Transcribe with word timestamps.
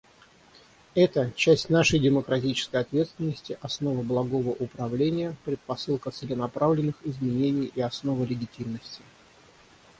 Это— 0.95 1.29
часть 1.35 1.69
нашей 1.69 1.99
демократической 1.99 2.77
ответственности, 2.77 3.59
основа 3.61 4.01
благого 4.01 4.49
управления, 4.49 5.35
предпосылка 5.45 6.09
целенаправленных 6.09 6.95
изменений 7.05 7.71
и 7.75 7.81
основа 7.81 8.23
легитимности. 8.25 9.03